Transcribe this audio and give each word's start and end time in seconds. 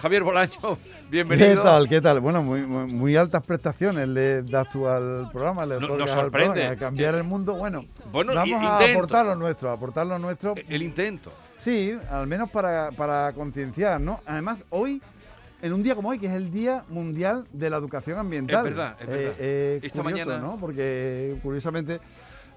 Javier 0.00 0.22
Bolaño, 0.22 0.78
bienvenido. 1.10 1.48
¿Qué 1.48 1.56
tal? 1.56 1.88
¿Qué 1.88 2.00
tal? 2.00 2.20
Bueno, 2.20 2.42
muy, 2.42 2.60
muy, 2.62 3.16
altas 3.16 3.44
prestaciones 3.44 4.06
le 4.06 4.42
das 4.42 4.70
tú 4.70 4.86
al 4.86 5.28
programa, 5.32 5.66
le 5.66 5.80
no, 5.80 5.96
nos 5.96 6.10
sorprende. 6.10 6.66
a 6.66 6.76
cambiar 6.76 7.16
el 7.16 7.24
mundo. 7.24 7.54
Bueno, 7.54 7.84
vamos 8.12 8.64
a 8.64 8.78
aportar 8.78 9.26
lo 9.26 9.34
nuestro, 9.34 9.70
a 9.70 9.72
aportar 9.72 10.06
lo 10.06 10.18
nuestro. 10.18 10.54
El 10.68 10.82
intento. 10.82 11.32
Sí, 11.58 11.98
al 12.10 12.28
menos 12.28 12.48
para, 12.50 12.92
para 12.92 13.32
concienciar, 13.32 14.00
¿no? 14.00 14.20
Además, 14.24 14.64
hoy 14.70 15.02
en 15.62 15.72
un 15.72 15.82
día 15.82 15.96
como 15.96 16.10
hoy, 16.10 16.20
que 16.20 16.26
es 16.26 16.32
el 16.32 16.52
Día 16.52 16.84
Mundial 16.88 17.46
de 17.52 17.68
la 17.68 17.78
Educación 17.78 18.18
Ambiental. 18.20 18.66
Es 18.68 18.74
verdad, 18.74 18.96
es 19.00 19.06
verdad. 19.08 19.32
Eh, 19.32 19.36
eh, 19.38 19.80
Esta 19.82 20.04
mañana... 20.04 20.38
¿no? 20.38 20.56
Porque 20.60 21.36
curiosamente 21.42 22.00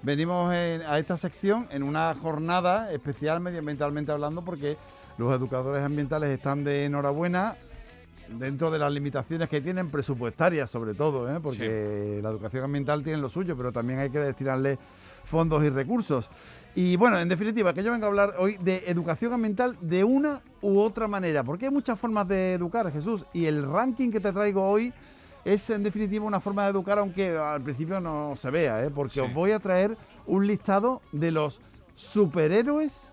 venimos 0.02 0.52
a 0.52 0.98
esta 0.98 1.16
sección 1.16 1.66
en 1.72 1.82
una 1.82 2.14
jornada 2.14 2.92
especial 2.92 3.40
medioambientalmente 3.40 4.12
hablando 4.12 4.42
porque 4.44 4.76
los 5.18 5.32
educadores 5.34 5.84
ambientales 5.84 6.30
están 6.30 6.64
de 6.64 6.84
enhorabuena 6.84 7.56
dentro 8.38 8.70
de 8.70 8.78
las 8.78 8.92
limitaciones 8.92 9.48
que 9.48 9.60
tienen 9.60 9.90
presupuestarias 9.90 10.70
sobre 10.70 10.94
todo, 10.94 11.30
¿eh? 11.30 11.38
porque 11.42 12.20
la 12.22 12.30
educación 12.30 12.64
ambiental 12.64 13.02
tiene 13.02 13.18
lo 13.18 13.28
suyo, 13.28 13.56
pero 13.56 13.72
también 13.72 13.98
hay 13.98 14.10
que 14.10 14.18
destinarle 14.18 14.78
fondos 15.24 15.62
y 15.62 15.70
recursos. 15.70 16.28
Y 16.74 16.96
bueno, 16.96 17.18
en 17.18 17.28
definitiva, 17.28 17.74
que 17.74 17.82
yo 17.82 17.92
vengo 17.92 18.06
a 18.06 18.08
hablar 18.08 18.34
hoy 18.38 18.56
de 18.56 18.84
educación 18.86 19.34
ambiental 19.34 19.76
de 19.82 20.04
una 20.04 20.40
u 20.62 20.78
otra 20.80 21.06
manera, 21.06 21.44
porque 21.44 21.66
hay 21.66 21.70
muchas 21.70 21.98
formas 21.98 22.26
de 22.26 22.54
educar, 22.54 22.90
Jesús, 22.90 23.26
y 23.34 23.44
el 23.44 23.70
ranking 23.70 24.10
que 24.10 24.20
te 24.20 24.32
traigo 24.32 24.66
hoy 24.66 24.92
es 25.44 25.68
en 25.70 25.82
definitiva 25.82 26.24
una 26.24 26.40
forma 26.40 26.64
de 26.64 26.70
educar, 26.70 26.98
aunque 26.98 27.36
al 27.36 27.60
principio 27.60 28.00
no 28.00 28.34
se 28.36 28.50
vea, 28.50 28.84
¿eh? 28.84 28.90
porque 28.90 29.20
os 29.20 29.32
voy 29.34 29.50
a 29.50 29.58
traer 29.58 29.98
un 30.26 30.46
listado 30.46 31.02
de 31.12 31.30
los 31.30 31.60
superhéroes 31.96 33.12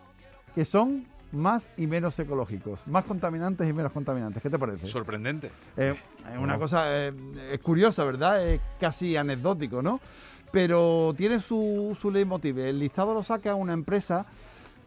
que 0.56 0.64
son 0.64 1.06
más 1.32 1.68
y 1.78 1.88
menos 1.88 2.18
ecológicos, 2.20 2.80
más 2.88 3.06
contaminantes 3.06 3.70
y 3.70 3.74
menos 3.74 3.92
contaminantes. 3.92 4.42
¿Qué 4.42 4.50
te 4.50 4.60
parece? 4.60 4.88
Sorprendente. 4.88 5.52
Eh, 5.78 5.96
es 6.32 6.38
una 6.38 6.58
cosa 6.58 6.86
eh, 6.88 7.14
es 7.52 7.60
curiosa, 7.60 8.04
¿verdad? 8.04 8.46
Es 8.48 8.62
casi 8.80 9.16
anecdótico, 9.16 9.82
¿no? 9.82 10.00
pero 10.52 11.14
tiene 11.16 11.40
su, 11.40 11.98
su 12.00 12.12
leitmotiv. 12.12 12.60
El 12.60 12.80
listado 12.80 13.14
lo 13.14 13.24
saca 13.24 13.56
una 13.56 13.74
empresa 13.74 14.26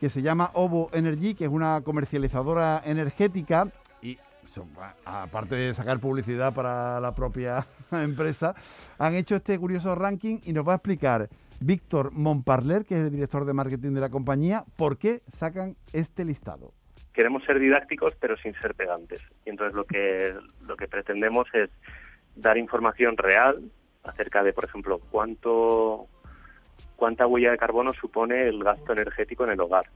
que 0.00 0.10
se 0.10 0.22
llama 0.22 0.50
Ovo 0.54 0.90
Energy, 0.92 1.34
que 1.34 1.44
es 1.44 1.50
una 1.50 1.80
comercializadora 1.82 2.82
energética 2.84 3.68
y 4.00 4.18
aparte 5.04 5.54
de 5.54 5.72
sacar 5.72 6.00
publicidad 6.00 6.52
para 6.52 7.00
la 7.00 7.14
propia 7.14 7.66
empresa, 7.92 8.54
han 8.98 9.14
hecho 9.14 9.36
este 9.36 9.58
curioso 9.58 9.94
ranking 9.94 10.40
y 10.44 10.52
nos 10.52 10.66
va 10.66 10.72
a 10.72 10.76
explicar 10.76 11.28
Víctor 11.64 12.12
Montparler, 12.12 12.84
que 12.84 12.94
es 12.94 13.00
el 13.02 13.10
director 13.10 13.44
de 13.44 13.52
marketing 13.52 13.92
de 13.92 14.00
la 14.00 14.10
compañía, 14.10 14.64
por 14.76 14.98
qué 14.98 15.22
sacan 15.28 15.76
este 15.92 16.24
listado. 16.24 16.72
Queremos 17.12 17.44
ser 17.44 17.58
didácticos, 17.58 18.14
pero 18.20 18.36
sin 18.36 18.54
ser 18.54 18.74
pegantes. 18.74 19.22
Y 19.44 19.50
entonces 19.50 19.74
lo 19.74 19.84
que, 19.84 20.34
lo 20.66 20.76
que 20.76 20.88
pretendemos 20.88 21.46
es 21.52 21.70
dar 22.36 22.56
información 22.56 23.16
real 23.16 23.70
acerca 24.02 24.42
de, 24.42 24.52
por 24.52 24.64
ejemplo, 24.64 25.00
cuánto 25.10 26.08
cuánta 26.96 27.26
huella 27.26 27.50
de 27.50 27.58
carbono 27.58 27.92
supone 27.92 28.46
el 28.46 28.62
gasto 28.62 28.92
energético 28.92 29.42
en 29.42 29.50
el 29.50 29.60
hogar 29.60 29.86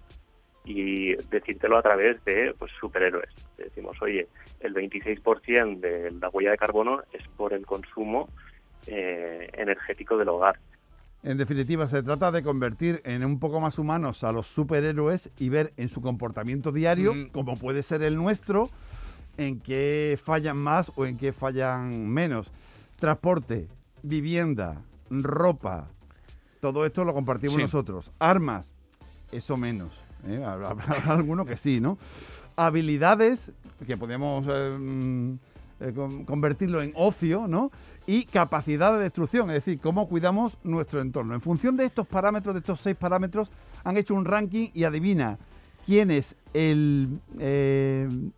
y 0.64 1.14
decírtelo 1.30 1.78
a 1.78 1.82
través 1.82 2.22
de 2.24 2.52
pues, 2.58 2.72
superhéroes. 2.80 3.30
Decimos, 3.56 3.96
oye, 4.02 4.26
el 4.60 4.74
26% 4.74 5.78
de 5.78 6.10
la 6.10 6.28
huella 6.30 6.50
de 6.50 6.58
carbono 6.58 7.02
es 7.12 7.26
por 7.36 7.52
el 7.52 7.64
consumo 7.64 8.28
eh, 8.88 9.48
energético 9.52 10.18
del 10.18 10.28
hogar. 10.28 10.58
En 11.26 11.38
definitiva, 11.38 11.88
se 11.88 12.04
trata 12.04 12.30
de 12.30 12.44
convertir 12.44 13.02
en 13.04 13.24
un 13.24 13.40
poco 13.40 13.58
más 13.58 13.80
humanos 13.80 14.22
a 14.22 14.30
los 14.30 14.46
superhéroes 14.46 15.28
y 15.40 15.48
ver 15.48 15.72
en 15.76 15.88
su 15.88 16.00
comportamiento 16.00 16.70
diario, 16.70 17.14
mm. 17.14 17.26
como 17.30 17.56
puede 17.56 17.82
ser 17.82 18.02
el 18.04 18.14
nuestro, 18.14 18.70
en 19.36 19.58
qué 19.58 20.20
fallan 20.22 20.56
más 20.56 20.92
o 20.94 21.04
en 21.04 21.16
qué 21.16 21.32
fallan 21.32 22.06
menos. 22.06 22.52
Transporte, 23.00 23.66
vivienda, 24.04 24.80
ropa, 25.10 25.88
todo 26.60 26.86
esto 26.86 27.04
lo 27.04 27.12
compartimos 27.12 27.58
nosotros. 27.58 28.12
Armas, 28.20 28.72
eso 29.32 29.56
menos. 29.56 29.90
¿eh? 30.28 30.40
Habrá, 30.46 30.76
algunos 31.08 31.48
que 31.48 31.56
sí, 31.56 31.80
¿no? 31.80 31.98
Habilidades, 32.54 33.50
que 33.84 33.96
podemos 33.96 34.46
eh, 34.48 34.76
mm, 34.78 35.34
eh, 35.80 35.92
convertirlo 36.24 36.82
en 36.82 36.92
ocio, 36.94 37.48
¿no? 37.48 37.72
Y 38.06 38.24
capacidad 38.24 38.92
de 38.92 39.00
destrucción, 39.00 39.50
es 39.50 39.56
decir, 39.56 39.80
cómo 39.80 40.08
cuidamos 40.08 40.58
nuestro 40.62 41.00
entorno. 41.00 41.34
En 41.34 41.40
función 41.40 41.76
de 41.76 41.84
estos 41.84 42.06
parámetros, 42.06 42.54
de 42.54 42.60
estos 42.60 42.80
seis 42.80 42.96
parámetros, 42.96 43.48
han 43.82 43.96
hecho 43.96 44.14
un 44.14 44.24
ranking 44.24 44.68
y 44.72 44.84
adivina 44.84 45.38
quién 45.86 46.10
es 46.10 46.36
el 46.54 47.20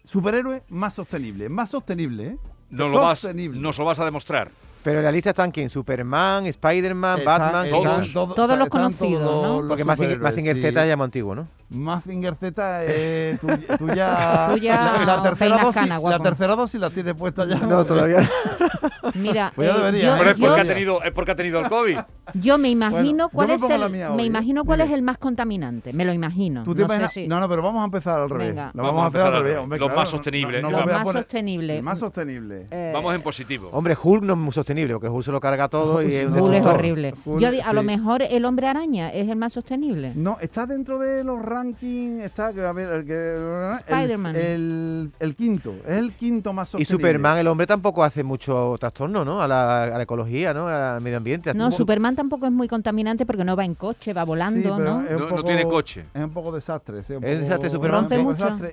superhéroe 0.05 0.63
más 0.71 0.95
sostenible. 0.95 1.49
Más 1.49 1.71
sostenible, 1.71 2.27
¿eh? 2.29 2.39
No 2.71 2.89
lo, 2.89 3.01
vas, 3.01 3.27
nos 3.35 3.79
lo 3.79 3.85
vas 3.85 3.99
a 3.99 4.05
demostrar. 4.05 4.51
Pero 4.83 5.01
en 5.01 5.05
la 5.05 5.13
lista 5.13 5.31
están 5.31 5.51
quién? 5.51 5.69
Superman, 5.71 6.47
Spider-Man, 6.47 7.21
Batman, 7.25 7.69
todos. 7.69 8.35
todos 8.35 8.59
los 8.59 8.69
conocidos, 8.69 9.63
¿no? 9.63 9.69
Porque 9.69 9.85
Mazinger 9.85 10.57
Z 10.57 10.87
ya 10.87 10.95
es 10.95 11.01
antiguo, 11.01 11.35
¿no? 11.35 11.47
Mazinger 11.71 12.35
Z, 12.35 12.81
eh, 12.85 13.39
tú, 13.79 13.89
ya, 13.89 14.57
la, 15.05 15.23
tercera 15.23 15.59
dosis, 15.59 15.89
la 15.89 16.19
tercera 16.19 16.57
dosis 16.57 16.81
la 16.81 16.91
tienes 16.91 17.15
puesta 17.15 17.45
ya. 17.45 17.59
No, 17.59 17.85
todavía. 17.85 18.29
Mira, 19.15 19.53
pues 19.55 19.69
eh, 19.69 20.01
yo, 20.03 20.17
es, 20.17 20.35
porque 20.35 20.61
ha 20.61 20.65
tenido, 20.65 21.03
es 21.03 21.13
porque 21.13 21.33
ha 21.33 21.37
tenido 21.37 21.61
el 21.61 21.69
COVID. 21.69 21.99
Yo 22.35 22.59
me 22.59 22.69
imagino 22.69 23.31
cuál 23.31 23.51
es 23.51 23.63
el, 23.63 23.91
me 23.91 24.25
imagino 24.25 24.65
cuál 24.67 24.83
es 24.83 24.91
el 24.91 25.01
más 25.03 25.17
contaminante. 25.17 25.95
Me 25.95 26.05
lo 26.05 26.13
imagino. 26.13 26.63
no, 26.65 27.41
no, 27.41 27.49
pero 27.49 27.63
vamos 27.63 27.81
a 27.81 27.85
empezar 27.87 28.21
al 28.21 28.29
revés. 28.29 28.49
Venga. 28.49 28.71
Lo 28.75 28.83
vamos, 28.83 29.05
a 29.05 29.07
hacer 29.07 29.21
al 29.23 29.43
revés. 29.43 29.79
lo 29.79 29.89
más 29.89 30.09
sostenible. 30.11 30.61
lo 30.61 30.71
más 30.71 31.11
sostenible. 31.11 31.83
Más 31.83 31.99
sostenible. 31.99 32.67
vamos 32.93 33.15
en 33.15 33.23
positivo. 33.23 33.71
Hombre, 33.73 33.97
Hulk 34.01 34.25
no 34.25 34.35
es 34.35 34.39
muy 34.39 34.53
sostenible, 34.53 34.95
porque 34.95 35.09
Hulk 35.09 35.25
se 35.25 35.33
lo 35.33 35.41
carga 35.41 35.69
todo 35.69 36.03
y 36.03 36.15
es 36.15 36.27
un 36.27 36.39
Hulk 36.39 36.55
es 36.55 36.67
horrible. 36.67 37.15
Yo 37.39 37.49
a 37.65 37.73
lo 37.73 37.83
mejor 37.83 38.23
el 38.23 38.45
hombre 38.45 38.67
araña 38.67 39.11
es 39.11 39.29
el 39.29 39.37
más 39.37 39.53
sostenible. 39.53 40.13
No, 40.15 40.39
está 40.41 40.67
dentro 40.67 40.99
de 40.99 41.25
los 41.25 41.41
rankings, 41.59 42.25
está 42.25 42.47
a 42.47 42.73
ver, 42.73 42.89
el, 42.89 43.77
Spider-Man. 43.79 44.37
El, 44.37 45.13
el, 45.19 45.35
quinto, 45.35 45.75
es 45.87 45.99
el 45.99 46.13
quinto 46.13 46.53
más 46.53 46.69
sostenible. 46.69 46.83
Y 46.83 46.87
Superman, 46.87 47.39
el 47.39 47.47
hombre 47.47 47.67
tampoco 47.67 48.05
hace 48.05 48.23
mucho 48.23 48.77
trastorno, 48.79 49.25
¿no? 49.25 49.43
A 49.43 49.49
la, 49.49 49.85
a 49.85 49.97
la 49.97 50.03
ecología, 50.03 50.55
¿no? 50.55 50.69
Al 50.69 51.01
medio 51.01 51.17
ambiente. 51.17 51.53
No, 51.55 51.71
Superman 51.71 52.17
tampoco 52.17 52.47
es 52.47 52.53
muy 52.53 52.69
contaminante 52.69 53.27
porque 53.27 53.45
no 53.45 53.57
va 53.57 53.65
en 53.65 53.75
coche, 53.75 54.13
va 54.13 54.25
volando, 54.25 54.79
¿no? 54.79 55.03
no, 55.03 55.43
tiene 55.43 55.65
coche. 55.65 56.05
Es 56.15 56.23
un 56.23 56.31
poco 56.31 56.53
desastre. 56.53 57.01
es 57.01 57.09
desastre 57.09 57.71
Superman. 57.71 58.09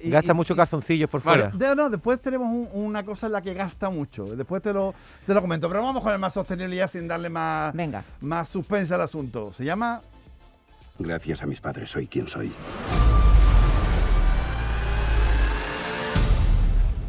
gasta 0.05 0.33
mucho 0.33 0.55
calzoncillos 0.55 1.09
por 1.09 1.21
fuera. 1.21 1.51
no, 1.75 1.89
después 1.89 2.21
tenemos 2.21 2.67
una 2.73 3.03
cosa 3.03 3.27
en 3.27 3.33
la 3.33 3.41
que 3.41 3.53
gasta 3.53 3.89
mucho. 3.89 4.25
Después 4.35 4.61
te 4.61 4.73
lo, 4.73 4.93
te 5.25 5.33
lo 5.33 5.41
comento. 5.41 5.67
Pero 5.67 5.83
vamos 5.83 6.03
con 6.03 6.13
el 6.13 6.19
más 6.19 6.33
sostenible 6.33 6.75
ya 6.75 6.87
sin 6.87 7.07
darle 7.07 7.29
más, 7.29 7.73
Venga. 7.73 8.03
más 8.21 8.49
suspense 8.49 8.93
al 8.93 9.01
asunto. 9.01 9.51
Se 9.51 9.63
llama... 9.63 10.01
Gracias 10.97 11.43
a 11.43 11.45
mis 11.45 11.59
padres 11.59 11.89
soy 11.89 12.07
quien 12.07 12.27
soy. 12.27 12.51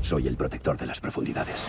Soy 0.02 0.26
el 0.26 0.36
protector 0.36 0.76
de 0.76 0.86
las 0.86 1.00
profundidades. 1.00 1.66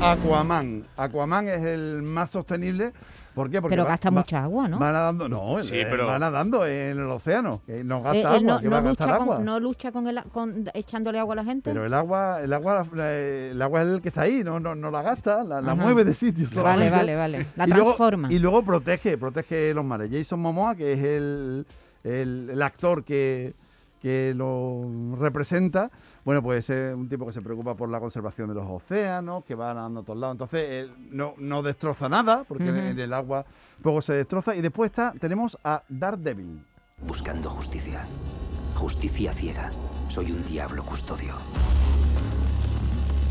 Aquaman. 0.00 0.86
Aquaman 0.96 1.48
es 1.48 1.62
el 1.62 2.02
más 2.02 2.30
sostenible. 2.30 2.92
¿Por 3.34 3.50
qué? 3.50 3.60
Porque 3.60 3.76
pero 3.76 3.86
gasta 3.86 4.10
mucha 4.10 4.44
agua, 4.44 4.68
¿no? 4.68 4.78
Va 4.78 4.92
nadando, 4.92 5.28
no, 5.28 5.62
sí, 5.62 5.70
pero... 5.70 6.06
va 6.06 6.18
nadando 6.18 6.66
en 6.66 6.98
el 6.98 7.10
océano. 7.10 7.62
no 7.66 8.02
gasta 8.02 8.34
agua, 8.34 8.60
no, 8.60 8.70
va 8.70 8.80
lucha 8.80 9.04
con, 9.04 9.22
agua. 9.22 9.38
no 9.38 9.60
lucha 9.60 9.92
con, 9.92 10.06
el, 10.08 10.22
con 10.24 10.70
echándole 10.74 11.18
agua 11.18 11.34
a 11.34 11.36
la 11.36 11.44
gente. 11.44 11.70
Pero 11.70 11.86
el 11.86 11.94
agua, 11.94 12.42
el 12.42 12.52
agua, 12.52 12.86
el 12.96 13.62
agua 13.62 13.82
es 13.82 13.88
el 13.88 14.02
que 14.02 14.08
está 14.08 14.22
ahí, 14.22 14.42
no, 14.42 14.58
no, 14.58 14.74
no 14.74 14.90
la 14.90 15.02
gasta, 15.02 15.44
la, 15.44 15.74
mueve 15.74 16.04
de 16.04 16.14
sitio. 16.14 16.48
Vale, 16.62 16.90
vale, 16.90 17.16
vale. 17.16 17.46
La 17.56 17.66
transforma. 17.66 18.32
y 18.32 18.38
luego 18.38 18.62
protege, 18.62 19.16
protege 19.16 19.72
los 19.74 19.84
mares. 19.84 20.10
Jason 20.10 20.40
Momoa, 20.40 20.74
que 20.74 20.92
es 20.92 21.00
el, 21.00 21.66
el, 22.04 22.50
el 22.52 22.62
actor 22.62 23.04
que, 23.04 23.54
que 24.00 24.32
lo 24.34 25.16
representa, 25.18 25.90
bueno, 26.24 26.42
pues 26.42 26.68
es 26.70 26.94
un 26.94 27.08
tipo 27.08 27.26
que 27.26 27.32
se 27.32 27.42
preocupa 27.42 27.74
por 27.74 27.88
la 27.88 28.00
conservación 28.00 28.48
de 28.48 28.54
los 28.54 28.64
océanos, 28.64 29.44
que 29.44 29.54
va 29.54 29.72
nadando 29.74 30.00
a 30.00 30.02
todos 30.04 30.18
lados. 30.18 30.34
Entonces, 30.34 30.90
no, 31.10 31.34
no 31.38 31.62
destroza 31.62 32.08
nada, 32.08 32.44
porque 32.44 32.68
en 32.68 32.98
el 32.98 33.12
agua 33.12 33.44
poco 33.82 34.02
se 34.02 34.12
destroza. 34.12 34.54
Y 34.54 34.60
después 34.60 34.90
está, 34.90 35.12
tenemos 35.18 35.58
a 35.64 35.82
Daredevil. 35.88 36.64
Buscando 37.06 37.48
justicia. 37.48 38.06
Justicia 38.74 39.32
ciega. 39.32 39.70
Soy 40.08 40.32
un 40.32 40.44
diablo 40.44 40.82
custodio. 40.84 41.34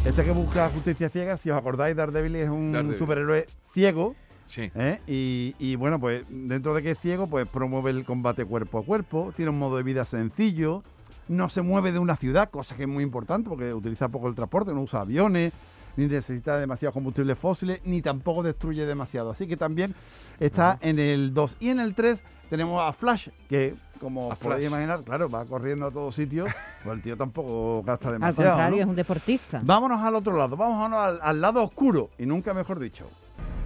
Este 0.06 0.24
que 0.24 0.32
busca 0.32 0.70
justicia 0.70 1.10
ciega, 1.10 1.38
si 1.38 1.50
os 1.52 1.58
acordáis, 1.58 1.96
Daredevil 1.96 2.36
es 2.36 2.50
un 2.50 2.96
superhéroe 2.98 3.46
ciego. 3.74 4.16
Sí. 4.50 4.72
¿eh? 4.74 5.00
Y, 5.06 5.56
y, 5.60 5.76
bueno, 5.76 6.00
pues 6.00 6.26
dentro 6.28 6.74
de 6.74 6.82
que 6.82 6.92
es 6.92 7.00
ciego, 7.00 7.28
pues 7.28 7.48
promueve 7.48 7.92
el 7.92 8.04
combate 8.04 8.46
cuerpo 8.46 8.80
a 8.80 8.84
cuerpo, 8.84 9.32
tiene 9.36 9.52
un 9.52 9.60
modo 9.60 9.78
de 9.78 9.84
vida 9.84 10.06
sencillo, 10.06 10.82
no 11.28 11.50
se 11.50 11.62
mueve 11.62 11.92
de 11.92 12.00
una 12.00 12.16
ciudad, 12.16 12.50
cosa 12.50 12.76
que 12.76 12.84
es 12.84 12.90
muy 12.90 13.04
importante 13.04 13.48
porque 13.48 13.72
utiliza 13.74 14.10
poco 14.10 14.28
el 14.28 14.34
transporte, 14.34 14.74
no 14.74 14.82
usa 14.82 15.02
aviones, 15.02 15.54
ni 15.96 16.08
necesita 16.08 16.58
demasiados 16.58 16.94
combustibles 16.94 17.38
fósiles, 17.38 17.80
ni 17.86 18.02
tampoco 18.02 18.42
destruye 18.42 18.88
demasiado. 18.88 19.30
Así 19.30 19.48
que 19.48 19.56
también 19.56 19.94
está 20.40 20.80
en 20.82 20.98
el 20.98 21.32
2. 21.34 21.58
Y 21.60 21.70
en 21.70 21.80
el 21.80 21.94
3 21.94 22.24
tenemos 22.50 22.82
a 22.82 22.92
Flash, 22.92 23.30
que 23.48 23.76
como 24.00 24.30
podéis 24.36 24.68
imaginar, 24.68 25.02
claro, 25.04 25.30
va 25.30 25.46
corriendo 25.46 25.86
a 25.86 25.92
todos 25.92 26.16
sitios, 26.16 26.50
pues 26.84 26.96
el 26.96 27.02
tío 27.04 27.16
tampoco 27.16 27.84
gasta 27.84 28.12
demasiado. 28.12 28.50
Al 28.50 28.56
contrario, 28.56 28.82
es 28.82 28.90
un 28.90 28.96
deportista. 28.96 29.62
Vámonos 29.64 30.02
al 30.02 30.16
otro 30.16 30.36
lado, 30.36 30.58
vámonos 30.58 30.98
al, 30.98 31.20
al 31.22 31.40
lado 31.40 31.64
oscuro, 31.64 32.10
y 32.18 32.26
nunca 32.26 32.54
mejor 32.56 32.80
dicho. 32.80 33.06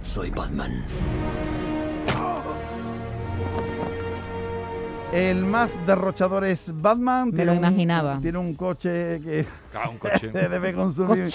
Soy 0.04 0.30
Batman. 0.30 0.84
El 5.12 5.44
más 5.44 5.72
derrochador 5.86 6.44
es 6.44 6.72
Batman. 6.80 7.30
Me 7.32 7.44
lo 7.44 7.54
imaginaba. 7.54 8.18
tiene 8.20 8.38
un 8.38 8.54
coche 8.54 9.20
que 9.20 9.46
un 9.90 9.98
coche. 9.98 10.28
debe 10.32 10.74
consumir 10.74 11.32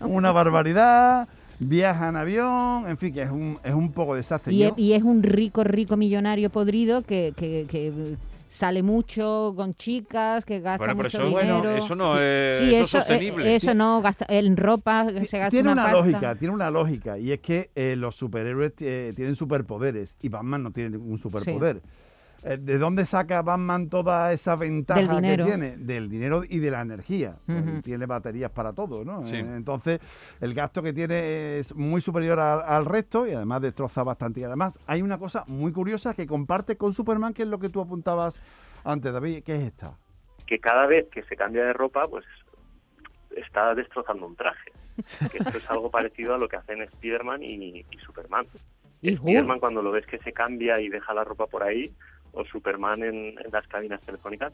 una 0.00 0.32
barbaridad. 0.32 1.28
Viaja 1.60 2.10
en 2.10 2.16
avión, 2.16 2.86
en 2.86 2.96
fin, 2.96 3.12
que 3.12 3.22
es 3.22 3.30
un, 3.30 3.58
es 3.64 3.74
un 3.74 3.90
poco 3.90 4.14
desastre. 4.14 4.54
Y, 4.54 4.92
es, 4.92 5.02
un 5.02 5.24
rico, 5.24 5.64
rico 5.64 5.96
millonario 5.96 6.50
podrido 6.50 7.02
que, 7.02 7.32
que, 7.36 8.16
sale 8.48 8.82
mucho 8.82 9.52
con 9.56 9.74
chicas, 9.74 10.44
que 10.44 10.60
gasta 10.60 10.94
mucho 10.94 11.18
dinero. 11.26 11.60
Bueno, 11.60 11.76
eso 11.76 11.94
no 11.94 12.18
es, 12.18 12.60
eso, 12.60 12.82
es 12.82 12.88
sostenible. 12.88 13.46
Eh, 13.48 13.56
eso 13.56 13.74
no, 13.74 14.02
gasta, 14.02 14.26
en 14.28 14.56
ropa 14.56 15.06
se 15.24 15.38
gasta 15.38 15.50
Tiene 15.50 15.72
una, 15.72 15.92
lógica, 15.92 16.34
tiene 16.34 16.54
una 16.54 16.70
lógica, 16.70 17.18
y 17.18 17.32
es 17.32 17.40
que 17.40 17.70
eh, 17.74 17.94
los 17.96 18.16
superhéroes 18.16 18.72
eh, 18.80 19.12
tienen 19.14 19.36
superpoderes 19.36 20.16
y 20.20 20.28
Batman 20.28 20.62
no 20.62 20.72
tiene 20.72 20.90
ningún 20.90 21.18
superpoder. 21.18 21.76
Eh, 21.76 22.07
¿De 22.42 22.78
dónde 22.78 23.04
saca 23.04 23.42
Batman 23.42 23.88
toda 23.88 24.32
esa 24.32 24.54
ventaja 24.54 25.20
que 25.20 25.36
tiene? 25.36 25.76
Del 25.76 26.08
dinero 26.08 26.42
y 26.48 26.58
de 26.58 26.70
la 26.70 26.82
energía. 26.82 27.36
Tiene 27.82 28.06
baterías 28.06 28.50
para 28.50 28.72
todo, 28.72 29.04
¿no? 29.04 29.22
Eh, 29.24 29.38
entonces, 29.38 30.00
el 30.40 30.54
gasto 30.54 30.82
que 30.82 30.92
tiene 30.92 31.58
es 31.58 31.74
muy 31.74 32.00
superior 32.00 32.38
al, 32.38 32.84
resto 32.84 33.26
y 33.26 33.32
además 33.32 33.62
destroza 33.62 34.04
bastante. 34.04 34.40
Y 34.40 34.44
además, 34.44 34.78
hay 34.86 35.02
una 35.02 35.18
cosa 35.18 35.44
muy 35.48 35.72
curiosa 35.72 36.14
que 36.14 36.26
comparte 36.26 36.76
con 36.76 36.92
Superman, 36.92 37.34
que 37.34 37.42
es 37.42 37.48
lo 37.48 37.58
que 37.58 37.68
tú 37.68 37.80
apuntabas 37.80 38.40
antes, 38.84 39.12
David, 39.12 39.42
¿qué 39.44 39.56
es 39.56 39.62
esta? 39.64 39.98
Que 40.46 40.58
cada 40.58 40.86
vez 40.86 41.08
que 41.10 41.22
se 41.24 41.36
cambia 41.36 41.64
de 41.64 41.72
ropa, 41.72 42.06
pues 42.08 42.24
está 43.36 43.74
destrozando 43.74 44.26
un 44.26 44.36
traje. 44.36 44.72
que 45.30 45.38
esto 45.38 45.58
es 45.58 45.70
algo 45.70 45.90
parecido 45.90 46.34
a 46.34 46.38
lo 46.38 46.48
que 46.48 46.56
hacen 46.56 46.86
Spiderman 46.88 47.42
y, 47.42 47.84
Superman. 48.04 48.46
¿Y 49.00 49.16
Spiderman 49.16 49.60
cuando 49.60 49.82
lo 49.82 49.90
ves 49.90 50.06
que 50.06 50.18
se 50.18 50.32
cambia 50.32 50.80
y 50.80 50.88
deja 50.88 51.14
la 51.14 51.24
ropa 51.24 51.46
por 51.46 51.62
ahí, 51.62 51.92
o 52.38 52.44
Superman 52.44 53.02
en, 53.02 53.34
las 53.52 53.66
cabinas 53.66 54.00
telefónicas. 54.00 54.52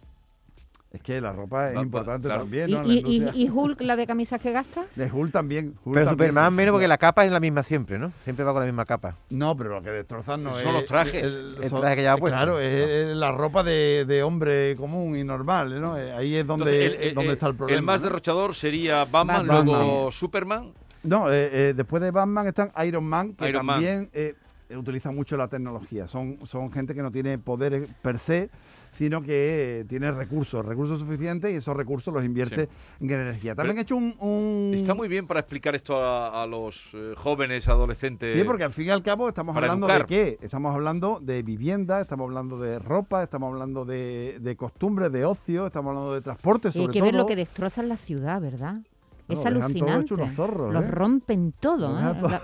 Es 0.91 1.03
que 1.03 1.21
la 1.21 1.33
ropa 1.33 1.73
es 1.73 1.83
importante 1.83 2.29
también. 2.29 2.71
¿no? 2.71 2.85
¿Y, 2.87 3.51
Hulk, 3.53 3.81
la 3.81 3.97
de 3.97 4.07
camisas 4.07 4.41
que 4.41 4.53
gasta? 4.53 4.85
De 4.95 5.11
Hulk 5.11 5.33
también. 5.33 5.75
pero 5.93 6.09
Superman 6.09 6.55
menos 6.55 6.71
porque 6.71 6.87
la 6.87 6.99
capa 6.99 7.27
es 7.27 7.33
la 7.33 7.41
misma 7.41 7.65
siempre, 7.65 7.99
¿no? 7.99 8.13
Siempre 8.23 8.45
va 8.45 8.53
con 8.53 8.61
la 8.63 8.67
misma 8.67 8.85
capa. 8.85 9.17
No, 9.31 9.57
pero 9.57 9.71
lo 9.71 9.83
que 9.83 9.91
destrozan 9.91 10.45
no 10.45 10.57
es. 10.57 10.63
Son 10.63 10.73
los 10.73 10.87
trajes. 10.87 11.25
El, 11.25 11.57
traje 11.69 11.97
que 11.97 12.03
lleva 12.03 12.17
puesto. 12.17 12.37
Claro, 12.37 12.61
es 12.61 13.09
la 13.17 13.33
ropa 13.33 13.65
de, 13.65 14.23
hombre 14.25 14.77
común 14.77 15.17
y 15.19 15.25
normal, 15.25 15.81
¿no? 15.81 15.95
Ahí 15.95 16.37
es 16.37 16.47
donde, 16.47 17.13
donde 17.13 17.33
está 17.33 17.49
el 17.49 17.57
problema. 17.57 17.79
El 17.79 17.85
más 17.85 18.01
derrochador 18.01 18.55
sería 18.55 19.05
Batman, 19.05 19.47
luego 19.47 20.13
Superman. 20.13 20.73
No, 21.03 21.31
eh, 21.31 21.51
eh, 21.53 21.75
después 21.77 22.03
de 22.03 22.11
Batman 22.11 22.47
están 22.47 22.73
Iron 22.87 23.05
Man, 23.05 23.35
que 23.35 23.53
también. 23.53 24.09
Eh, 24.13 24.35
utiliza 24.71 25.11
mucho 25.11 25.37
la 25.37 25.49
tecnología. 25.49 26.09
Son, 26.09 26.39
son 26.47 26.73
gente 26.73 26.95
que 26.95 27.03
no 27.03 27.11
tiene 27.11 27.39
poderes 27.39 27.89
per 28.03 28.19
se, 28.19 28.51
sino 28.93 29.23
que 29.23 29.85
tiene 29.89 30.11
recursos, 30.13 30.65
recursos 30.65 31.01
suficientes 31.01 31.53
y 31.53 31.57
esos 31.57 31.77
recursos 31.77 32.15
los 32.15 32.25
invierte 32.25 32.69
en 33.01 33.11
energía. 33.11 33.55
También 33.55 33.79
he 33.79 33.83
hecho 33.83 33.97
un, 33.97 34.73
Está 34.75 34.95
muy 34.95 35.09
bien 35.09 35.27
para 35.27 35.41
explicar 35.41 35.75
esto 35.75 35.99
a, 36.01 36.47
los 36.47 36.81
eh, 36.95 37.15
jóvenes, 37.17 37.69
adolescentes. 37.69 38.33
Sí, 38.35 38.45
porque 38.45 38.65
al 38.65 38.73
fin 38.73 38.87
y 38.87 38.91
al 38.91 39.03
cabo 39.03 39.29
estamos 39.29 39.57
hablando 39.57 39.87
de 39.87 40.05
qué? 40.07 40.39
Estamos 40.43 40.75
hablando 40.75 41.19
de 41.21 41.43
vivienda, 41.43 42.01
estamos 42.01 42.25
hablando 42.25 42.59
de 42.59 42.79
ropa, 42.79 43.23
estamos 43.23 43.53
hablando 43.53 43.85
de, 43.85 44.39
de 44.41 44.57
costumbres, 44.57 45.11
de 45.11 45.25
ocio, 45.25 45.67
estamos 45.67 45.91
hablando 45.91 46.15
de 46.15 46.21
transporte, 46.21 46.71
sobre 46.71 46.85
y 46.85 46.87
hay 46.87 46.93
que 46.93 47.03
ver 47.03 47.15
lo 47.15 47.27
que 47.27 47.37
destrozan 47.37 47.89
la 47.89 47.97
ciudad, 47.97 48.41
¿verdad? 48.41 48.83
Es 49.29 49.45
alucinante. 49.47 50.15
Unos 50.15 50.35
zorros, 50.35 50.73
Los 50.73 50.85
¿eh? 50.85 50.89
rompen 50.89 51.53
todo. 51.53 51.99
¿eh? 51.99 52.41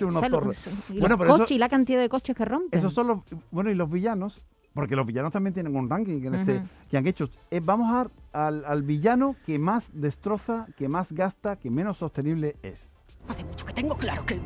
unos 0.04 0.28
zorros. 0.28 0.56
Y 0.88 1.00
bueno, 1.00 1.16
los 1.16 1.38
coches 1.38 1.50
y 1.56 1.58
la 1.58 1.68
cantidad 1.68 2.00
de 2.00 2.08
coches 2.08 2.36
que 2.36 2.44
rompen. 2.44 2.78
Esos 2.78 2.92
son 2.92 3.08
los. 3.08 3.18
Bueno, 3.50 3.70
y 3.70 3.74
los 3.74 3.90
villanos. 3.90 4.44
Porque 4.72 4.94
los 4.94 5.04
villanos 5.04 5.32
también 5.32 5.52
tienen 5.52 5.74
un 5.74 5.90
ranking 5.90 6.24
en 6.24 6.34
este, 6.36 6.62
que 6.88 6.96
han 6.96 7.04
hecho. 7.04 7.28
Eh, 7.50 7.60
vamos 7.62 7.90
a 7.90 8.46
al, 8.46 8.64
al 8.64 8.84
villano 8.84 9.34
que 9.44 9.58
más 9.58 9.90
destroza, 9.92 10.68
que 10.76 10.88
más 10.88 11.12
gasta, 11.12 11.56
que 11.56 11.70
menos 11.70 11.96
sostenible 11.98 12.54
es. 12.62 12.92
Hace 13.28 13.44
mucho 13.44 13.66
que 13.66 13.72
tengo 13.72 13.96
claro 13.96 14.24
que. 14.24 14.38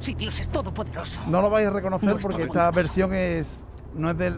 Si 0.00 0.14
Dios 0.14 0.40
es 0.40 0.48
todopoderoso. 0.48 1.20
No 1.28 1.40
lo 1.40 1.48
vais 1.48 1.66
a 1.68 1.70
reconocer 1.70 2.16
porque 2.20 2.42
esta 2.42 2.70
versión 2.72 3.14
es. 3.14 3.56
No 3.94 4.10
es 4.10 4.18
de, 4.18 4.34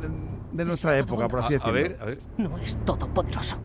de 0.53 0.65
nuestra 0.65 0.97
época, 0.99 1.27
por 1.27 1.41
así 1.41 1.55
decirlo. 1.55 1.71
A 1.71 1.73
ver, 1.73 1.99
a 2.01 2.05
ver. 2.05 2.19
No 2.37 2.59
es 2.59 2.77
todopoderoso. 2.85 3.57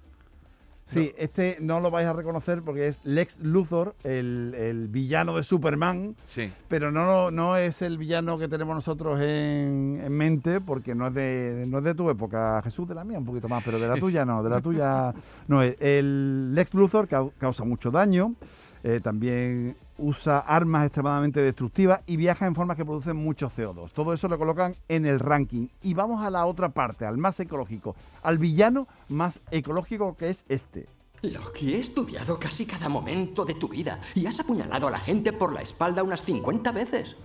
Sí, 0.94 1.14
este 1.18 1.58
no 1.62 1.80
lo 1.80 1.92
vais 1.92 2.08
a 2.08 2.14
reconocer 2.14 2.62
porque 2.62 2.88
es 2.88 3.00
Lex 3.04 3.40
Luthor, 3.40 3.96
el, 4.04 4.88
villano 4.90 5.36
de 5.36 5.44
Superman. 5.44 6.16
Sí. 6.26 6.52
Pero 6.68 6.92
no, 6.92 7.32
no 7.32 7.58
es 7.58 7.82
el 7.82 7.98
villano 7.98 8.38
que 8.38 8.48
tenemos 8.48 8.76
nosotros 8.76 9.20
en, 9.22 10.12
mente, 10.12 10.62
porque 10.62 10.96
no 10.96 11.08
es, 11.08 11.14
de, 11.14 11.66
no 11.68 11.80
es 11.80 11.84
de 11.84 11.96
tu 11.96 12.10
época, 12.10 12.62
Jesús, 12.64 12.88
de 12.88 12.96
la 12.96 13.04
mía 13.04 13.18
un 13.18 13.26
poquito 13.26 13.48
más, 13.48 13.64
pero 13.64 13.80
de 13.80 13.88
la 13.88 13.96
tuya 13.96 14.26
no, 14.26 14.44
de 14.44 14.50
la 14.50 14.62
tuya 14.62 15.14
no 15.48 15.62
es. 15.62 15.76
El 15.80 16.54
Lex 16.54 16.74
Luthor 16.74 17.08
causa 17.08 17.64
mucho 17.64 17.92
daño. 17.92 18.36
Eh, 18.84 19.00
también 19.02 19.78
usa 19.98 20.40
armas 20.40 20.86
extremadamente 20.86 21.42
destructivas 21.42 22.02
y 22.06 22.18
viaja 22.18 22.46
en 22.46 22.56
formas 22.56 22.76
que 22.76 22.84
producen 22.84 23.16
mucho 23.16 23.50
CO2. 23.50 23.92
Todo 23.92 24.14
eso 24.14 24.28
lo 24.28 24.38
colocan 24.38 24.76
en 24.90 25.06
el 25.06 25.20
ranking. 25.20 25.68
Y 25.82 25.94
vamos 25.94 26.24
a 26.24 26.30
la 26.30 26.46
otra 26.46 26.70
parte, 26.70 27.06
al 27.06 27.18
más 27.18 27.40
ecológico, 27.40 27.96
al 28.22 28.38
villano 28.38 28.88
más 29.10 29.40
ecológico 29.52 30.18
que 30.18 30.30
es 30.30 30.44
este. 30.50 30.88
Loki, 31.22 31.76
he 31.76 31.80
estudiado 31.80 32.38
casi 32.38 32.66
cada 32.66 32.90
momento 32.90 33.46
de 33.46 33.54
tu 33.54 33.70
vida 33.70 34.02
y 34.14 34.26
has 34.26 34.42
apuñalado 34.42 34.90
a 34.90 34.92
la 34.92 35.00
gente 35.00 35.32
por 35.32 35.54
la 35.54 35.62
espalda 35.62 36.04
unas 36.04 36.24
50 36.26 36.72
veces. 36.74 37.16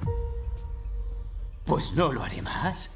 Pues 1.65 1.93
no 1.95 2.13
lo 2.13 2.23
haré 2.23 2.41
más. 2.41 2.93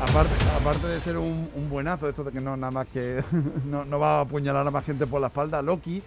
Aparte, 0.00 0.34
aparte 0.60 0.86
de 0.88 1.00
ser 1.00 1.16
un, 1.16 1.48
buenazo, 1.70 2.06
esto 2.06 2.22
de 2.22 2.30
que 2.30 2.40
no 2.40 2.54
nada 2.56 2.70
más 2.70 2.86
que 2.88 3.22
no, 3.64 3.98
va 3.98 4.18
a 4.18 4.20
apuñalar 4.20 4.66
a 4.66 4.70
más 4.70 4.84
gente 4.84 5.06
por 5.06 5.22
la 5.22 5.28
espalda, 5.28 5.62
Loki 5.62 6.02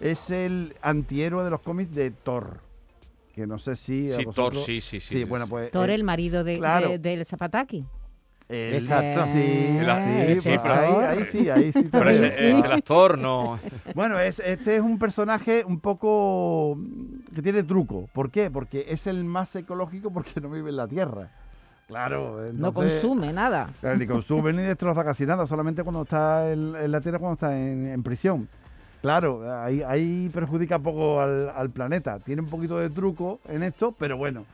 es 0.00 0.30
el 0.30 0.74
antihéroe 0.80 1.44
de 1.44 1.50
los 1.50 1.60
cómics 1.60 1.94
de 1.94 2.10
Thor. 2.10 2.60
Que 3.34 3.46
no 3.46 3.58
sé 3.58 3.76
si. 3.76 4.08
Sí, 4.08 4.22
Thor, 4.34 4.56
sí, 4.56 4.80
sí, 4.80 5.00
sí. 5.00 5.24
bueno, 5.24 5.46
pues, 5.48 5.70
Thor, 5.72 5.90
el 5.90 6.04
marido 6.04 6.42
de, 6.44 6.98
del 7.00 7.26
Zapataki. 7.26 7.84
Exacto. 8.48 9.24
Sí, 9.32 9.78
sí, 10.34 10.40
sí, 10.40 10.48
ahí, 10.64 10.94
ahí, 10.94 11.24
sí, 11.24 11.50
ahí 11.50 11.72
sí. 11.72 11.88
Pero 11.90 12.10
ese, 12.10 12.26
es 12.26 12.64
el 12.64 12.72
actor, 12.72 13.18
no. 13.18 13.58
Bueno, 13.94 14.20
es, 14.20 14.38
este 14.38 14.76
es 14.76 14.82
un 14.82 14.98
personaje 14.98 15.64
un 15.64 15.80
poco 15.80 16.78
que 17.34 17.42
tiene 17.42 17.62
truco. 17.62 18.08
¿Por 18.12 18.30
qué? 18.30 18.50
Porque 18.50 18.86
es 18.88 19.06
el 19.06 19.24
más 19.24 19.54
ecológico 19.56 20.12
porque 20.12 20.40
no 20.40 20.48
vive 20.50 20.70
en 20.70 20.76
la 20.76 20.88
Tierra. 20.88 21.30
Claro. 21.94 22.40
no 22.52 22.74
consume 22.74 23.32
nada. 23.32 23.70
ni 23.96 24.04
consume 24.04 24.52
ni 24.52 24.62
destroza 24.62 25.04
casi 25.04 25.24
nada, 25.24 25.46
solamente 25.46 25.84
cuando 25.84 26.02
está 26.02 26.50
en, 26.50 26.90
la 26.90 27.00
Tierra, 27.00 27.20
cuando 27.20 27.34
está 27.34 27.56
en, 27.56 28.02
prisión. 28.02 28.48
Claro, 29.00 29.42
ahí, 29.62 29.80
ahí 29.82 30.28
perjudica 30.34 30.80
poco 30.80 31.20
al, 31.20 31.70
planeta. 31.70 32.18
Tiene 32.18 32.42
un 32.42 32.48
poquito 32.48 32.78
de 32.78 32.90
truco 32.90 33.38
en 33.48 33.62
esto, 33.62 33.94
pero 33.96 34.16
bueno. 34.16 34.44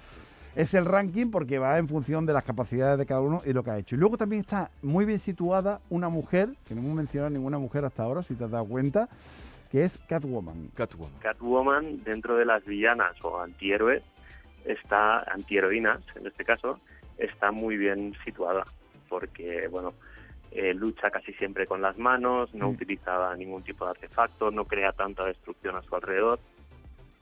Es 0.55 0.75
el 0.75 0.85
ranking 0.85 1.31
porque 1.31 1.59
va 1.59 1.79
en 1.79 1.89
función 1.89 2.27
de 2.27 2.33
las 2.35 2.45
capacidades 2.45 2.99
de 2.99 3.07
cada 3.07 3.21
uno 3.21 3.41
y 3.47 3.55
lo 3.55 3.63
que 3.63 3.71
ha 3.71 3.79
hecho. 3.79 3.95
Y 3.95 3.99
luego 3.99 4.19
también 4.19 4.41
está 4.41 4.71
muy 4.83 5.07
bien 5.07 5.21
situada 5.21 5.81
una 5.89 6.09
mujer, 6.09 6.51
que 6.67 6.75
no 6.75 6.83
hemos 6.83 6.97
mencionado 6.97 7.31
ninguna 7.31 7.59
mujer 7.59 7.85
hasta 7.87 8.03
ahora, 8.03 8.23
si 8.23 8.35
te 8.35 8.45
has 8.45 8.51
dado 8.51 8.67
cuenta, 8.67 9.09
que 9.71 9.85
es 9.85 9.97
Catwoman. 10.09 10.69
Catwoman. 10.75 11.13
Catwoman, 11.21 12.03
dentro 12.03 12.37
de 12.37 12.45
las 12.45 12.65
villanas 12.67 13.15
o 13.23 13.41
antihéroes, 13.41 14.03
está 14.65 15.21
antiheroínas, 15.33 16.01
en 16.17 16.27
este 16.27 16.45
caso, 16.45 16.79
está 17.21 17.53
muy 17.53 17.77
bien 17.77 18.15
situada, 18.25 18.65
porque, 19.09 19.69
bueno, 19.69 19.95
eh, 20.51 20.75
lucha 20.75 21.11
casi 21.11 21.33
siempre 21.35 21.67
con 21.67 21.81
las 21.81 21.97
manos, 21.97 22.53
no 22.55 22.69
mm. 22.69 22.75
utiliza 22.75 23.37
ningún 23.37 23.63
tipo 23.63 23.85
de 23.85 23.93
artefacto, 23.93 24.51
no 24.51 24.65
crea 24.65 24.91
tanta 24.93 25.27
destrucción 25.27 25.77
a 25.77 25.83
su 25.83 25.95
alrededor. 25.95 26.41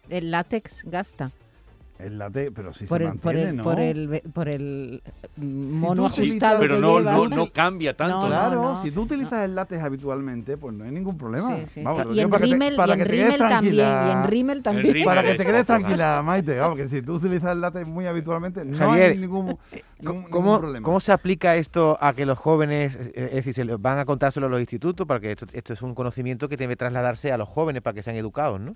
El 0.08 0.30
látex 0.30 0.84
gasta. 0.84 1.30
El 1.98 2.16
latte, 2.16 2.52
pero 2.52 2.72
sí 2.72 2.86
se 2.86 2.98
mantiene, 3.00 3.54
¿no? 3.54 3.64
Por 3.64 3.80
el, 3.80 4.22
por 4.32 4.48
el 4.48 5.02
mono 5.36 6.06
ajustado 6.06 6.60
Pero 6.60 6.78
no, 6.78 7.00
no, 7.00 7.28
no, 7.28 7.50
cambia 7.50 7.96
tanto. 7.96 8.28
claro, 8.28 8.80
si 8.84 8.92
tú 8.92 9.02
utilizas 9.02 9.44
el 9.44 9.56
látex 9.56 9.82
habitualmente, 9.82 10.56
pues 10.56 10.74
no 10.74 10.84
hay 10.84 10.92
ningún 10.92 11.18
problema. 11.18 11.58
y, 11.58 12.20
en 12.20 12.32
Rimmel, 12.32 12.76
y 12.86 12.90
en 12.92 13.04
Rimmel 13.04 13.38
también. 13.38 13.74
Y 13.74 14.10
en 14.10 14.24
Rimmel 14.24 14.62
también. 14.62 15.04
para 15.04 15.24
que 15.24 15.34
te 15.34 15.44
quedes 15.44 15.66
tranquila, 15.66 16.22
Maite. 16.22 16.58
Vamos, 16.58 16.78
que 16.78 16.88
si 16.88 17.02
tú 17.02 17.14
utilizas 17.14 17.50
el 17.50 17.60
látex 17.60 17.88
muy 17.88 18.06
habitualmente, 18.06 18.64
no 18.64 18.92
hay 18.92 19.18
ningún, 19.18 19.58
eh, 19.72 19.82
¿cómo, 20.04 20.60
problema. 20.60 20.84
¿Cómo 20.84 21.00
se 21.00 21.10
aplica 21.10 21.56
esto 21.56 21.98
a 22.00 22.12
que 22.12 22.26
los 22.26 22.38
jóvenes, 22.38 22.96
es 23.12 23.34
decir, 23.34 23.54
se 23.54 23.64
van 23.64 23.98
a 23.98 24.04
contárselo 24.04 24.46
a 24.46 24.50
los 24.50 24.60
institutos? 24.60 25.04
Porque 25.04 25.32
esto, 25.32 25.46
esto 25.52 25.72
es 25.72 25.82
un 25.82 25.96
conocimiento 25.96 26.48
que 26.48 26.56
debe 26.56 26.76
trasladarse 26.76 27.32
a 27.32 27.38
los 27.38 27.48
jóvenes 27.48 27.82
para 27.82 27.94
que 27.94 28.04
sean 28.04 28.14
educados, 28.14 28.60
¿no? 28.60 28.72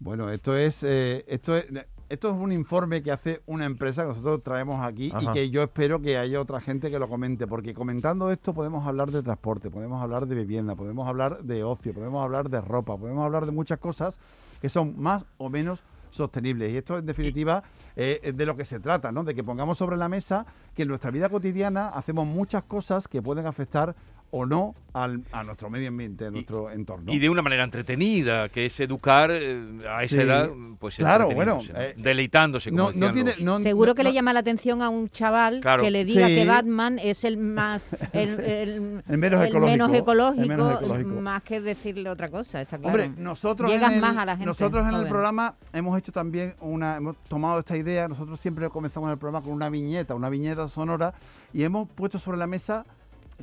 Bueno, 0.00 0.30
esto 0.30 0.56
es, 0.56 0.82
eh, 0.82 1.24
esto 1.28 1.56
es 1.56 1.66
esto 2.08 2.30
es 2.30 2.34
un 2.34 2.52
informe 2.52 3.02
que 3.02 3.12
hace 3.12 3.42
una 3.46 3.66
empresa 3.66 4.02
que 4.02 4.08
nosotros 4.08 4.42
traemos 4.42 4.84
aquí 4.84 5.12
y 5.20 5.32
que 5.32 5.50
yo 5.50 5.62
espero 5.62 6.00
que 6.00 6.16
haya 6.16 6.40
otra 6.40 6.60
gente 6.60 6.90
que 6.90 6.98
lo 6.98 7.08
comente, 7.08 7.46
porque 7.46 7.74
comentando 7.74 8.30
esto 8.30 8.54
podemos 8.54 8.86
hablar 8.86 9.10
de 9.10 9.22
transporte, 9.22 9.70
podemos 9.70 10.02
hablar 10.02 10.26
de 10.26 10.34
vivienda, 10.34 10.74
podemos 10.74 11.06
hablar 11.06 11.42
de 11.42 11.64
ocio, 11.64 11.92
podemos 11.92 12.24
hablar 12.24 12.48
de 12.48 12.60
ropa, 12.60 12.96
podemos 12.96 13.24
hablar 13.24 13.46
de 13.46 13.52
muchas 13.52 13.78
cosas 13.78 14.18
que 14.60 14.68
son 14.68 14.94
más 14.98 15.26
o 15.36 15.50
menos 15.50 15.82
sostenibles. 16.10 16.72
Y 16.72 16.78
esto, 16.78 16.98
en 16.98 17.06
definitiva, 17.06 17.62
es 17.94 18.34
de 18.36 18.46
lo 18.46 18.56
que 18.56 18.64
se 18.64 18.80
trata, 18.80 19.12
¿no? 19.12 19.24
De 19.24 19.34
que 19.34 19.44
pongamos 19.44 19.76
sobre 19.76 19.96
la 19.96 20.08
mesa 20.08 20.46
que 20.74 20.82
en 20.82 20.88
nuestra 20.88 21.10
vida 21.10 21.28
cotidiana 21.28 21.88
hacemos 21.88 22.26
muchas 22.26 22.64
cosas 22.64 23.06
que 23.06 23.20
pueden 23.20 23.46
afectar 23.46 23.94
o 24.30 24.46
no 24.46 24.74
al, 24.92 25.22
a 25.32 25.44
nuestro 25.44 25.70
medio 25.70 25.88
ambiente, 25.88 26.26
a 26.26 26.30
nuestro 26.30 26.70
entorno. 26.70 27.12
Y 27.12 27.18
de 27.18 27.28
una 27.28 27.42
manera 27.42 27.64
entretenida, 27.64 28.48
que 28.48 28.66
es 28.66 28.80
educar 28.80 29.30
eh, 29.32 29.60
a 29.88 30.02
esa 30.02 30.22
edad, 30.22 30.50
pues 30.78 30.96
claro, 30.96 31.30
bueno, 31.30 31.60
eh, 31.74 31.94
deleitándose. 31.96 32.70
Como 32.70 32.92
no, 32.92 33.12
tiene, 33.12 33.34
Seguro 33.60 33.94
que 33.94 34.02
le 34.02 34.12
llama 34.12 34.32
la 34.32 34.40
atención 34.40 34.82
a 34.82 34.88
un 34.88 35.08
chaval 35.08 35.60
que 35.80 35.90
le 35.90 36.04
diga 36.04 36.26
que 36.26 36.44
Batman 36.44 36.98
es 36.98 37.24
el 37.24 37.36
más 37.36 37.86
el, 38.12 39.02
menos, 39.06 39.44
ecológico, 39.44 41.20
más 41.20 41.42
que 41.42 41.60
decirle 41.60 42.10
otra 42.10 42.28
cosa. 42.28 42.60
Está 42.60 42.78
claro. 42.78 42.88
Hombre, 42.88 43.22
nosotros 43.22 43.70
Llegas 43.70 43.90
en 43.90 43.96
el, 43.96 44.00
más 44.00 44.16
a 44.16 44.24
la 44.24 44.32
gente. 44.32 44.46
Nosotros 44.46 44.86
en 44.86 44.94
el 44.94 45.06
programa 45.06 45.54
hemos 45.72 45.98
hecho 45.98 46.12
también 46.12 46.54
una, 46.60 46.96
hemos 46.96 47.16
tomado 47.24 47.60
esta 47.60 47.76
idea. 47.76 48.08
Nosotros 48.08 48.40
siempre 48.40 48.68
comenzamos 48.68 49.10
el 49.10 49.18
programa 49.18 49.44
con 49.44 49.52
una 49.52 49.70
viñeta, 49.70 50.14
una 50.14 50.28
viñeta 50.28 50.68
sonora, 50.68 51.14
y 51.52 51.62
hemos 51.62 51.88
puesto 51.88 52.18
sobre 52.18 52.38
la 52.38 52.46
mesa 52.46 52.84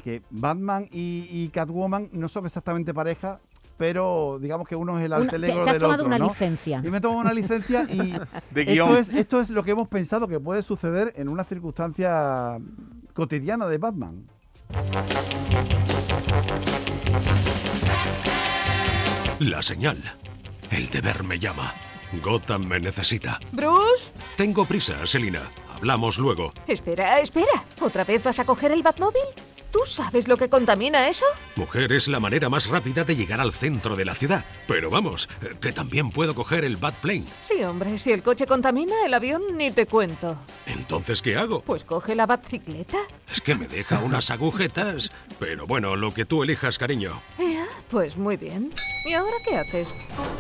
que 0.04 0.22
Batman 0.30 0.88
y, 0.92 1.50
Catwoman 1.50 2.10
no 2.12 2.28
son 2.28 2.46
exactamente 2.46 2.94
pareja, 2.94 3.40
pero 3.78 4.38
digamos 4.42 4.68
que 4.68 4.76
uno 4.76 4.98
es 4.98 5.06
el 5.06 5.14
alter 5.14 5.44
ego 5.44 5.66
del 5.66 5.84
otro. 5.84 6.06
una 6.06 6.20
licencia. 6.20 6.82
Y 6.84 6.90
me 6.90 6.98
he 6.98 7.02
tomado 7.02 7.22
una 7.22 7.34
licencia 7.34 7.88
y 7.90 8.14
esto, 8.56 8.98
es, 8.98 9.10
esto 9.10 9.42
es 9.42 9.50
lo 9.50 9.64
que 9.64 9.72
hemos 9.72 9.88
pensado 9.88 10.28
que 10.28 10.40
puede 10.40 10.64
suceder 10.64 11.14
en 11.16 11.30
una 11.30 11.44
circunstancia 11.44 12.58
cotidiana 13.14 13.68
de 13.68 13.78
Batman. 13.78 14.26
La 19.40 19.62
señal. 19.62 19.98
El 20.72 20.90
deber 20.90 21.24
me 21.24 21.40
llama. 21.40 21.74
Gotham 22.24 22.66
me 22.66 22.80
necesita. 22.80 23.40
¿Bruce? 23.52 24.12
Tengo 24.38 24.66
prisa, 24.66 25.06
Selina. 25.06 25.42
Hablamos 25.76 26.18
luego. 26.18 26.54
Espera, 26.68 27.20
espera. 27.20 27.66
¿Otra 27.82 28.04
vez 28.06 28.24
vas 28.24 28.40
a 28.40 28.46
coger 28.46 28.72
el 28.72 28.82
Batmóvil? 28.82 29.24
¿Tú 29.76 29.82
sabes 29.86 30.30
lo 30.30 30.38
que 30.38 30.48
contamina 30.48 31.10
eso? 31.10 31.26
Mujer, 31.58 31.92
es 31.92 32.08
la 32.08 32.22
manera 32.22 32.48
más 32.48 32.70
rápida 32.70 33.04
de 33.04 33.18
llegar 33.18 33.42
al 33.42 33.52
centro 33.52 33.98
de 33.98 34.06
la 34.06 34.16
ciudad. 34.16 34.46
Pero 34.70 34.90
vamos, 34.90 35.28
que 35.60 35.74
también 35.74 36.12
puedo 36.12 36.34
coger 36.34 36.64
el 36.64 36.78
Batplane. 36.78 37.26
Sí, 37.42 37.62
hombre, 37.62 38.00
si 38.00 38.14
el 38.14 38.24
coche 38.24 38.48
contamina, 38.48 38.96
el 39.06 39.14
avión 39.14 39.42
ni 39.58 39.72
te 39.72 39.86
cuento. 39.86 40.40
¿Entonces 40.66 41.22
qué 41.22 41.36
hago? 41.36 41.60
Pues 41.60 41.84
coge 41.84 42.16
la 42.16 42.26
Batcicleta. 42.26 43.00
Es 43.30 43.42
que 43.42 43.54
me 43.56 43.68
deja 43.68 44.00
unas 44.00 44.32
agujetas. 44.32 45.12
Pero 45.40 45.68
bueno, 45.68 45.98
lo 45.98 46.14
que 46.14 46.24
tú 46.24 46.42
elijas, 46.42 46.80
cariño. 46.80 47.22
pues 47.90 48.16
muy 48.16 48.38
bien. 48.38 48.72
¿Y 49.06 49.14
ahora 49.14 49.38
qué 49.48 49.56
haces? 49.56 49.88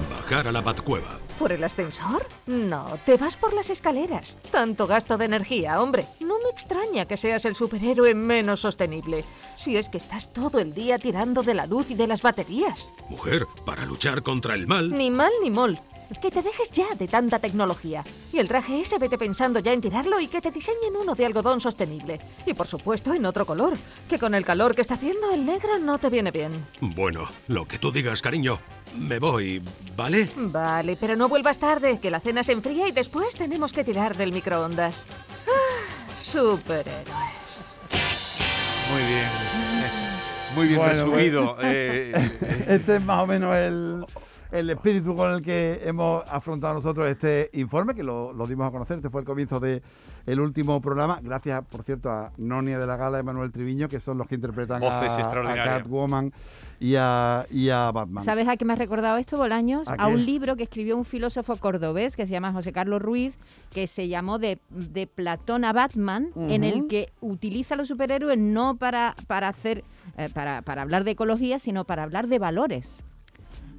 Bajar 0.10 0.48
a 0.48 0.52
la 0.52 0.62
Batcueva. 0.62 1.20
¿Por 1.38 1.52
el 1.52 1.64
ascensor? 1.64 2.26
No, 2.48 2.98
te 3.06 3.16
vas 3.18 3.38
por 3.38 3.54
las 3.54 3.70
escaleras. 3.70 4.40
Tanto 4.52 4.88
gasto 4.88 5.18
de 5.18 5.26
energía, 5.26 5.82
hombre. 5.82 6.08
No 6.20 6.40
me 6.40 6.50
extraña 6.50 7.06
que 7.06 7.18
seas 7.18 7.46
el 7.46 7.56
superhéroe 7.56 8.16
menos 8.16 8.62
sostenible. 8.62 9.24
Si 9.56 9.78
es 9.78 9.90
que 9.90 9.98
estás 9.98 10.34
todo 10.34 10.60
el 10.60 10.74
día 10.74 10.98
tirando 10.98 11.44
de 11.44 11.54
la 11.54 11.68
luz 11.68 11.92
y 11.92 11.96
de 11.96 12.08
las 12.08 12.24
baterías. 12.24 12.92
Mujer, 13.10 13.46
para 13.66 13.86
luchar 13.86 14.24
contra 14.24 14.56
el 14.56 14.66
mal. 14.66 14.90
Ni 14.98 15.12
mal 15.12 15.32
ni 15.44 15.52
mol. 15.52 15.80
Que 16.22 16.32
te 16.32 16.42
dejes 16.42 16.72
ya 16.72 16.96
de 16.96 17.08
tanta 17.08 17.40
tecnología. 17.40 18.04
Y 18.32 18.40
el 18.40 18.48
traje 18.48 18.82
ese 18.82 18.98
vete 18.98 19.18
pensando 19.18 19.60
ya 19.60 19.74
en 19.74 19.82
tirarlo 19.82 20.20
y 20.20 20.28
que 20.28 20.42
te 20.42 20.52
diseñen 20.52 20.96
uno 20.96 21.16
de 21.16 21.26
algodón 21.26 21.62
sostenible. 21.62 22.20
Y 22.46 22.54
por 22.54 22.68
supuesto 22.68 23.14
en 23.14 23.26
otro 23.26 23.46
color. 23.46 23.78
Que 24.10 24.20
con 24.20 24.36
el 24.36 24.46
calor 24.46 24.76
que 24.76 24.82
está 24.82 24.96
haciendo 24.96 25.32
el 25.32 25.46
negro 25.46 25.78
no 25.80 25.98
te 25.98 26.10
viene 26.10 26.32
bien. 26.32 26.52
Bueno, 26.82 27.30
lo 27.48 27.66
que 27.68 27.78
tú 27.78 27.92
digas, 27.92 28.22
cariño. 28.22 28.60
Me 28.98 29.20
voy, 29.20 29.62
¿vale? 29.96 30.30
Vale, 30.36 30.96
pero 30.96 31.16
no 31.16 31.28
vuelvas 31.28 31.60
tarde, 31.60 32.00
que 32.00 32.12
la 32.12 32.20
cena 32.20 32.44
se 32.44 32.54
enfría 32.54 32.88
y 32.88 32.92
después 32.92 33.36
tenemos 33.36 33.74
que 33.74 33.84
tirar 33.84 34.16
del 34.16 34.32
microondas. 34.32 35.06
Ah, 35.48 36.22
superhéroes. 36.24 37.06
Muy 38.92 39.04
bien. 39.04 39.30
Muy 40.56 40.68
bien 40.68 40.82
resumido. 40.82 41.58
Eh, 41.62 42.14
eh, 42.16 42.66
este 42.70 42.96
es 42.98 43.04
más 43.04 43.24
o 43.24 43.28
menos 43.28 43.54
el, 43.56 44.06
el 44.52 44.70
espíritu 44.70 45.16
con 45.16 45.32
el 45.34 45.42
que 45.42 45.82
hemos 45.84 46.24
afrontado 46.30 46.76
nosotros 46.76 47.08
este 47.08 47.50
informe, 47.54 47.94
que 47.94 48.04
lo, 48.04 48.34
dimos 48.48 48.68
a 48.68 48.72
conocer. 48.72 48.98
Este 48.98 49.10
fue 49.10 49.22
el 49.22 49.28
comienzo 49.28 49.60
del 49.60 49.82
el 50.26 50.40
último 50.40 50.82
programa. 50.82 51.20
Gracias, 51.22 51.64
por 51.66 51.84
cierto, 51.84 52.10
a 52.10 52.32
Nonia 52.38 52.80
de 52.80 52.88
la 52.88 52.98
Gala 52.98 53.20
y 53.20 53.24
Manuel 53.24 53.52
Triviño, 53.52 53.88
que 53.88 54.00
son 54.00 54.18
los 54.18 54.28
que 54.28 54.36
interpretan 54.36 54.84
a, 54.84 55.64
Catwoman 55.64 56.32
y 56.80 56.96
a, 56.96 57.46
y 57.50 57.70
a, 57.70 57.92
Batman. 57.92 58.24
¿Sabes 58.24 58.48
a 58.48 58.58
qué 58.58 58.66
me 58.66 58.74
ha 58.74 58.76
recordado 58.76 59.18
esto, 59.18 59.38
Bolaños? 59.38 59.88
A, 59.88 60.08
un 60.08 60.26
libro 60.26 60.56
que 60.56 60.64
escribió 60.64 60.98
un 60.98 61.06
filósofo 61.06 61.56
cordobés 61.58 62.16
que 62.16 62.26
se 62.26 62.32
llama 62.32 62.54
José 62.54 62.72
Carlos 62.72 63.02
Ruiz, 63.02 63.38
que 63.72 63.88
se 63.88 64.08
llamó 64.08 64.40
De, 64.40 64.60
de 64.70 65.08
Platón 65.08 65.66
a 65.66 65.74
Batman, 65.74 66.30
en 66.36 66.64
el 66.64 66.88
que 66.88 67.12
utiliza 67.22 67.76
a 67.76 67.78
los 67.78 67.88
superhéroes 67.88 68.38
no 68.38 68.76
para, 68.78 69.16
para 69.28 69.48
hacer, 69.48 69.84
eh, 70.18 70.30
para, 70.34 70.62
para 70.62 70.82
hablar 70.82 71.04
de 71.04 71.12
ecología, 71.12 71.60
sino 71.60 71.86
para 71.86 72.04
hablar 72.04 72.28
de 72.28 72.40
valores. 72.40 73.04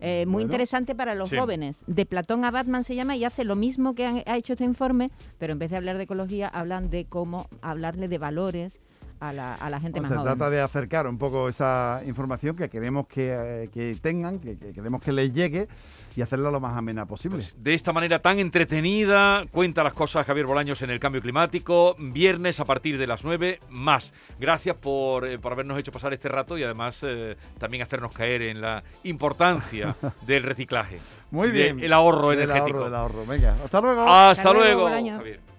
Eh, 0.01 0.27
muy 0.27 0.43
interesante 0.43 0.95
para 0.95 1.15
los 1.15 1.31
jóvenes. 1.31 1.83
De 1.87 2.07
Platón 2.07 2.45
a 2.45 2.51
Batman 2.51 2.85
se 2.85 2.95
llama 2.95 3.17
y 3.17 3.25
hace 3.25 3.45
lo 3.45 3.57
mismo 3.57 3.95
que 3.95 4.25
ha 4.27 4.37
hecho 4.37 4.53
este 4.53 4.65
informe, 4.65 5.11
pero 5.39 5.53
en 5.53 5.59
vez 5.59 5.71
de 5.71 5.77
hablar 5.77 5.97
de 5.97 6.05
ecología, 6.05 6.49
hablan 6.49 6.91
de 6.91 7.05
cómo 7.05 7.49
hablarle 7.63 8.09
de 8.09 8.19
valores 8.19 8.81
a 9.21 9.33
la, 9.33 9.55
a 9.55 9.71
la 9.71 9.81
gente 9.81 10.01
más 10.01 10.11
se 10.11 10.17
joven. 10.17 10.37
trata 10.37 10.51
de 10.51 10.61
acercar 10.61 11.07
un 11.07 11.19
poco 11.19 11.49
esa 11.49 12.01
información 12.07 12.57
que 12.57 12.69
queremos 12.69 13.07
que, 13.07 13.69
eh, 13.75 13.97
tengan, 14.01 14.39
que, 14.39 14.57
queremos 14.57 15.03
que 15.03 15.13
les 15.13 15.33
llegue 15.33 15.69
y 16.17 16.23
hacerla 16.23 16.51
lo 16.51 16.61
más 16.61 16.77
amena 16.77 17.05
posible. 17.05 17.39
Pues 17.39 17.55
de 17.59 17.75
esta 17.75 17.93
manera 17.93 18.21
tan 18.21 18.39
entretenida, 18.39 19.45
cuenta 19.53 19.85
las 19.85 19.93
cosas 19.93 20.27
Javier 20.27 20.47
Bolaños 20.47 20.81
en 20.83 20.91
el 20.91 20.99
cambio 20.99 21.21
climático, 21.21 21.95
viernes 21.99 22.59
a 22.59 22.65
partir 22.65 22.99
de 22.99 23.07
las 23.07 23.23
9, 23.25 23.61
más. 23.71 24.15
Gracias 24.39 24.77
por, 24.77 25.27
eh, 25.27 25.39
por 25.39 25.53
habernos 25.53 25.79
hecho 25.79 25.93
pasar 25.93 26.13
este 26.15 26.29
rato 26.29 26.57
y 26.57 26.63
además 26.63 27.01
eh, 27.03 27.37
también 27.59 27.83
hacernos 27.83 28.13
caer 28.13 28.43
en 28.43 28.61
la 28.61 28.83
importancia 29.05 29.95
del 30.27 30.43
reciclaje. 30.43 31.01
Muy 31.31 31.51
bien. 31.51 31.81
el 31.81 31.93
ahorro 31.93 32.33
energético. 32.33 32.87
El 32.87 32.95
ahorro, 32.95 33.27
Venga, 33.27 33.55
hasta 33.63 33.81
luego. 33.81 34.09
Hasta, 34.09 34.53
luego, 34.53 34.89
Javier. 34.89 35.56